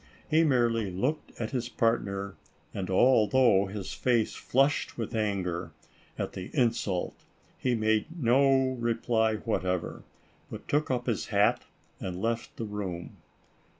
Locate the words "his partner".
1.51-2.33